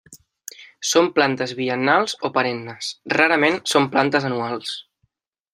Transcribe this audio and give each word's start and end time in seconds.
Són 0.91 1.09
plantes 1.17 1.53
biennals 1.59 2.17
o 2.29 2.33
perennes, 2.39 2.91
rarament 3.19 3.63
són 3.75 3.89
plantes 3.97 4.29
anuals. 4.31 4.77